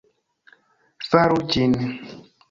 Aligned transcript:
Faru 1.09 1.37
ĝin. 1.51 1.77